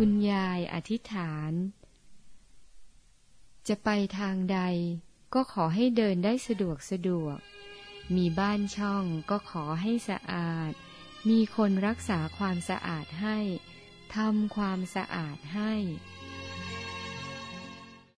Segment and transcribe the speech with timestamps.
[0.00, 1.52] คุณยายอธิษฐาน
[3.68, 4.60] จะไปทางใด
[5.34, 7.38] ก็ขอให้เดินได้สะดวกสะดวก
[8.16, 10.72] มีบ้านช่องก็ขอให้สะอาด
[11.28, 13.38] มีคนรักษาความสะอาดให้
[14.16, 15.72] ทำความสะอาดให้